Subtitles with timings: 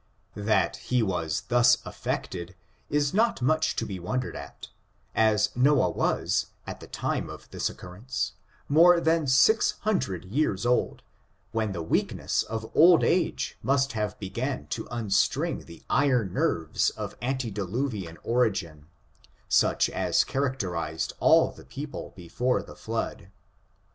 [0.33, 2.55] That he was thus afiected,
[2.89, 4.69] is not much to be won dered at,
[5.13, 8.33] as Noah was, at the time of this occurrence,
[8.67, 11.03] more than six hundred years old,
[11.51, 16.31] when the weak ness of old age must have began to unstring the iron ^
[16.31, 18.87] nerves of antediluvian origin,
[19.47, 23.29] such as characterized all the people before the flood.